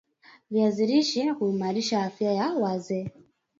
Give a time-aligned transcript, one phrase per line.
[0.51, 3.07] Viazi lishe huimarisha afya ya wazee